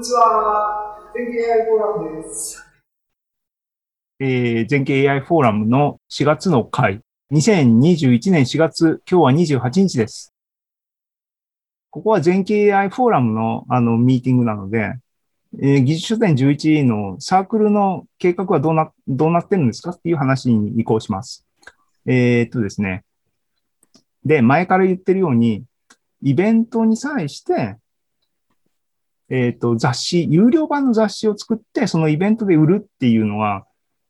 [0.00, 0.96] にちは。
[1.14, 2.66] 全景 AI フォーラムです。
[4.18, 7.02] えー、全景 AI フォーラムの4月の回。
[7.32, 10.32] 2021年4月、今日は28日です。
[11.90, 14.94] ここは全景 AI フォーラムのあのミーティングなので、
[15.60, 21.46] えー、技術書店11のサークルの計画はどうな、どうなってるんですかっていう話に移行します。
[22.06, 23.04] えー、っとですね。
[24.24, 25.64] で、前から言ってるように、
[26.22, 27.76] イベントに際して、
[29.30, 33.64] えっ、ー、と、雑誌、有料版の雑誌を作って、そのイベントで売るっていうのは、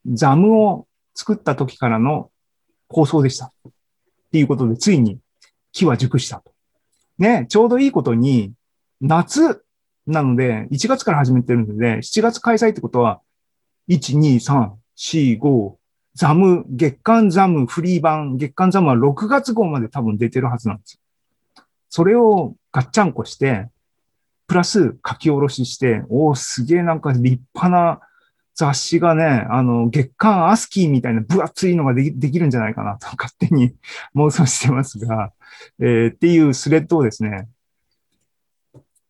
[0.07, 2.31] ザムを作った時からの
[2.89, 3.47] 構想でした。
[3.47, 3.53] っ
[4.33, 5.19] ていうことで、ついに
[5.73, 6.53] 木は熟したと。
[7.19, 8.53] ね、ちょうどいいことに、
[9.03, 9.63] 夏
[10.07, 13.21] なので、1月から始めてるので、7月開催ってことは、
[13.89, 15.75] 1、2、3、4、5、
[16.15, 21.01] ザム、月間ザム、フリー版、月間ザムは6月号まで多分出てるはずなんですよ。
[21.89, 23.69] それをガッチャンコして、
[24.51, 28.01] プラス書き下ろしして、おお、すげえなんか立派な
[28.57, 33.77] 雑誌がね、あの、月刊アスキーみたいな分厚いのができるんじゃないかなと 勝手に
[34.17, 35.33] 妄想してますが、
[35.79, 37.47] えー、っていうスレッドをですね、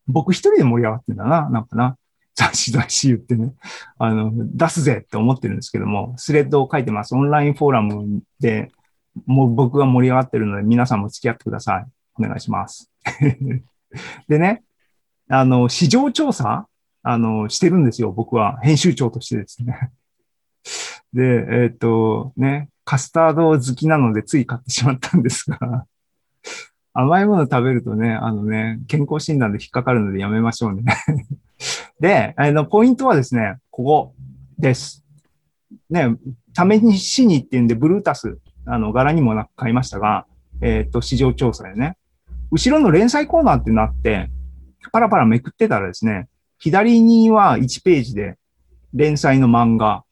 [0.07, 1.97] 僕一人で盛り上がってんだな、なんかな。
[2.35, 3.55] 雑誌雑誌言ってね、
[3.97, 7.15] あの、出すぜって思ってるんですけども、スレッドを書いてます。
[7.15, 8.71] オンラインフォーラムで、
[9.25, 11.87] もう僕が盛り上がってるので、皆さんも付き合ってください。
[12.19, 12.91] お願いします。
[14.29, 14.65] でね、
[15.33, 16.67] あの、市場調査？
[17.03, 18.59] あの、してるんですよ、僕は。
[18.63, 19.91] 編集長としてですね。
[21.15, 25.87] で、えっ、ー、と、ね、カスタード好きなのでつい買ってしまったんですが、
[26.93, 30.83] 甘いもの食べるとね、あのね、健康診断で引っかかるのでやめましょうね。
[32.01, 34.15] で、あの、ポイントはですね、ここ
[34.59, 35.05] です。
[35.89, 36.17] ね、
[36.55, 40.27] 試しに行ってんで、ブルータス、あの、柄にもなく買いましたが、
[40.61, 41.97] えっ、ー、と、市場調査でね、
[42.51, 44.29] 後ろの連載コーナーってなって、
[44.93, 46.29] パラパラめくってたらですね、
[46.59, 48.37] 左には1ページで
[48.95, 50.05] 連載の漫画。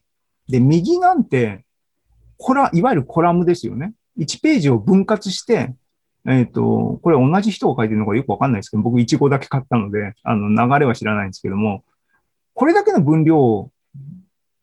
[0.47, 1.65] で、右なんて、
[2.37, 3.93] コラ、いわゆるコラムですよね。
[4.17, 5.75] 1ページを分割して、
[6.27, 11.83] えっ、ー、と、これ同じ人が書いてるのかよくわかんないですけど、僕1号だけ買ったので、あの、流れは知らないんですけども、
[12.53, 13.71] これだけの分量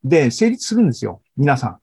[0.04, 1.22] で成立するんですよ。
[1.36, 1.78] 皆さん。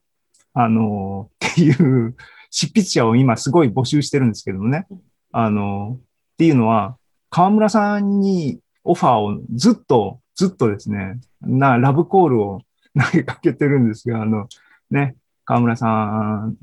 [0.54, 2.14] あの、っていう
[2.50, 4.86] 執筆者を今すごい募集してるんですけどもね。
[5.32, 6.96] あの、っていうのは、
[7.34, 12.60] 河村さんにオファーをずっと、ずっとですね、な、ラブコールを
[12.96, 14.46] 投げかけてるんですが、あの、
[14.88, 16.56] ね、河村さん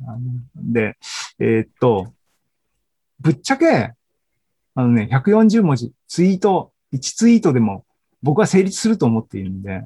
[0.55, 0.97] で、
[1.39, 2.13] えー、っと、
[3.19, 3.93] ぶっちゃけ、
[4.75, 7.83] あのね、140文字、ツイート、1ツイートでも
[8.23, 9.83] 僕は成立すると思っているんで、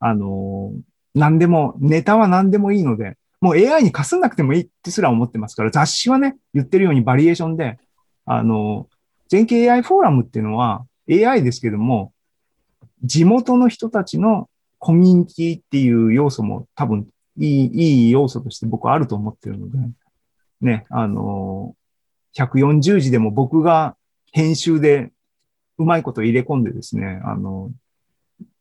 [0.00, 0.80] あのー、
[1.14, 7.78] 何でも、ネタは何でもいいので、もう AI にかすんなくてもいいってすら思ってますから、雑誌はね、言ってるようにバリエーションで、
[8.24, 8.93] あのー、
[9.34, 12.12] 全景 AI フォーラムっていうのは、AI ですけども、
[13.02, 19.78] 地元の人たちのコミュニティっていう要素も多分いい、いい要素として僕はあると思ってるので、
[20.60, 21.74] ね、あの、
[22.36, 23.96] 140字でも僕が
[24.30, 25.10] 編集で
[25.78, 27.72] うまいこと入れ込んでですね、あの、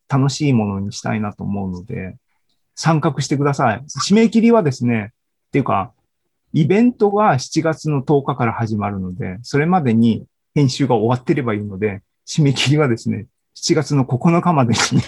[0.09, 2.17] 楽しいものにしたいなと思うので、
[2.73, 3.84] 参画してください。
[4.09, 5.11] 締め切りはですね、
[5.50, 5.94] っていうか、
[6.51, 10.25] イベントが7月の10日から始まるので、それまでに
[10.56, 15.02] 編集が終わってればいいので、締め切りはですね、7月の9日までに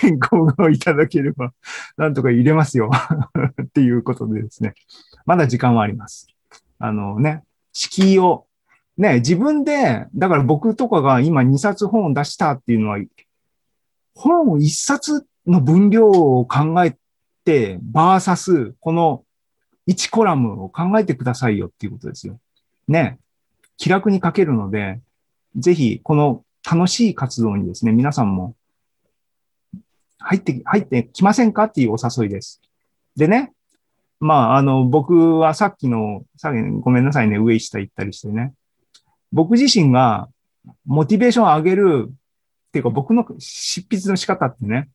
[0.00, 1.52] 健康がいただければ、
[1.96, 2.90] なんとか入れますよ
[3.62, 4.74] っていうことでですね、
[5.26, 6.28] まだ時間はあります。
[6.78, 8.46] あのね、敷居を、
[8.96, 12.98] ね、自分で、だから僕とかが今2冊本を出したっていうのは、
[14.14, 16.96] 本を1冊の分量を考え
[17.44, 19.24] て、バーサス、この
[19.88, 22.38] 1コラムを考えてくださいよっていうことですよ。
[22.88, 23.18] ね。
[23.76, 25.00] 気楽に書けるので、
[25.56, 28.54] ぜひ、この楽しい活動にですね、皆さんも
[30.18, 32.60] 入って、入ってきませんかっていうお誘いです。
[33.16, 33.52] でね、
[34.20, 38.54] まあ、あの、僕はさっきの、さっきごめんなさいね、上下行ったりしてね。
[39.32, 40.28] 僕自身が
[40.86, 42.12] モチベーションを上げるっ
[42.72, 44.88] ていうか僕の執筆の仕方ってね、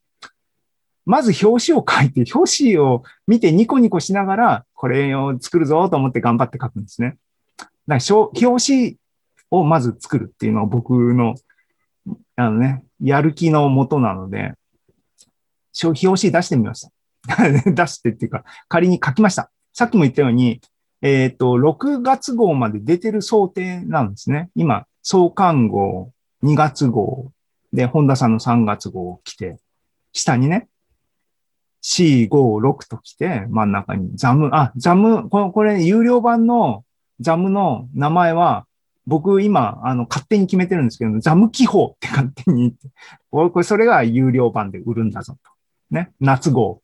[1.06, 7.18] まず表紙を書いて、表紙を見てニコニコしながら、これを作るぞと思って頑張って書くんですね。
[7.90, 8.98] だか表紙
[9.50, 11.34] をまず作るっていうのは僕の、
[12.36, 14.54] あのね、やる気のもとなので、
[15.84, 16.92] 表紙出してみました。
[17.72, 19.52] 出してっていうか、仮に書きました。
[19.74, 20.62] さっきも言ったように、
[21.02, 24.52] えっ、ー、と、6月号まで出てる想定なんですね。
[24.56, 26.12] 今、創刊号、
[26.44, 27.32] 2月号、
[27.74, 29.58] で、本田さんの3月号来て、
[30.14, 30.68] 下にね、
[31.82, 36.84] 4、5、6と来て、真ん中にザム、あ、ザム、これ、これ有料版の
[37.20, 38.66] ザムの名前は、
[39.08, 42.90] 僕今、あの、勝手に決めてるんですけど、ザム記法って勝手に言って、
[43.32, 45.52] これ、それが有料版で売るんだぞと。
[45.90, 46.12] ね。
[46.20, 46.82] 夏号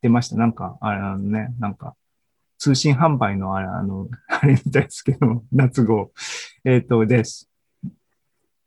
[0.00, 0.36] 出ました。
[0.36, 1.94] なんか、あれあのね、なんか、
[2.58, 6.12] 通信販売のあれ、あの、あれみたいですけど、夏号。
[6.64, 7.50] えっ、と、です。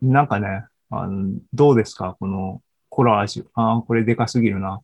[0.01, 2.15] なんかね、あの、どうですか？
[2.19, 3.45] このコラージュ。
[3.55, 4.81] ああ、これでかすぎるな。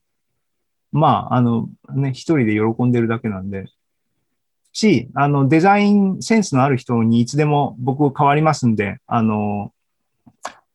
[0.91, 3.65] まあ、あの、ね、一人で喜んでるだけなんで。
[4.75, 9.71] し、あの、デザインセンスのある人にいつでも僕変わりますんで、あの、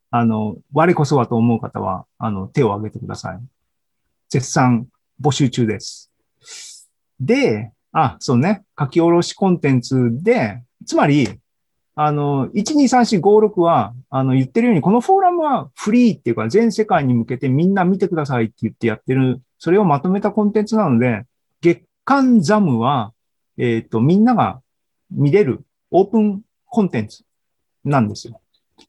[0.09, 3.39] あの、我こそはと思う方は、あの、手を挙げてください。
[4.29, 4.87] 絶賛
[5.21, 6.11] 募集中です。
[7.19, 11.39] で、あ、そうね、書き下ろしコンテンツで、つまり、
[11.93, 21.25] あの、123456は、あの、言ってるように、このフォーラムはフリーっていうか、全世界に向けてみんな見てくださいって言ってやってる、それをまとめたコンテンツなので、
[21.61, 23.13] 月間ザムは、
[23.57, 24.61] えっ、と、みんなが
[25.09, 25.61] 見れる
[25.91, 27.23] オープンコンテンツ
[27.83, 28.41] なんですよ。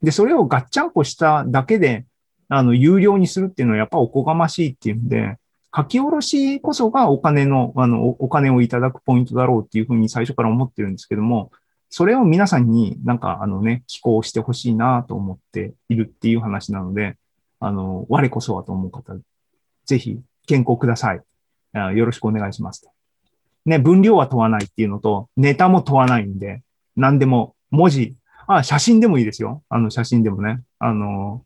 [0.02, 2.06] で、それをガッチャンコしただけで、
[2.48, 5.38] あの、有料にするっていうのはやっぱおこがましいっていうんで、
[5.74, 11.50] 書き下ろしこそがお金の、あの、お金をいただくポイントだろうっていうふうに最初から思ってるんですけども、
[11.88, 17.16] それを皆さんになんかあのね、寄稿してほしいなと思っているっていう話なので、
[17.58, 19.14] あの、我こそはと思う方、
[19.86, 21.22] ぜひ、健康ください。
[21.96, 22.88] よろしくお願いします。
[23.64, 26.62] ね、分量は問わないっていうのと、ネタも問わないんで、
[26.96, 28.16] 何でも、文字、
[28.46, 29.62] あ、写真でもいいですよ。
[29.68, 30.62] あの、写真でもね。
[30.78, 31.44] あの、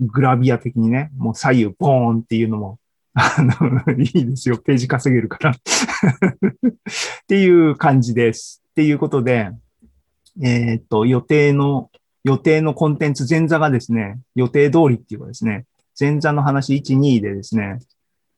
[0.00, 2.78] グラビア的にね、もう左右ボーンっていうのも、
[3.14, 4.58] あの、 いいですよ。
[4.58, 5.50] ページ稼げるから。
[5.52, 5.54] っ
[7.26, 8.62] ていう感じです。
[8.70, 9.50] っていうことで、
[10.42, 11.90] えーっと、予定の、
[12.24, 15.66] 予定のコンテンツ前座がですね、予定通りっていうかですね、
[15.98, 17.78] 前座の話1、2でですね、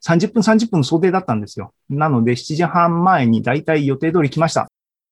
[0.04, 1.72] 30分30分の想定だったんですよ。
[1.88, 4.68] なので7時半前にだいたい予定通り来ました。